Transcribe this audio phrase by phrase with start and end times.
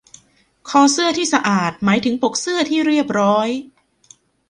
[0.69, 3.47] คอเสื้อที่สะอาดหมายถึงปกเสื้อที่เรียบร้อย